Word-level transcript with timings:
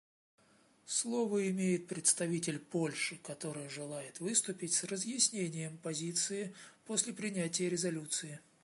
Слово 0.87 1.51
имеет 1.51 1.85
представитель 1.85 2.57
Польши, 2.57 3.17
который 3.21 3.69
желает 3.69 4.19
выступить 4.19 4.73
с 4.73 4.83
разъяснением 4.85 5.77
позиции 5.77 6.55
после 6.87 7.13
принятия 7.13 7.69
резолюции. 7.69 8.39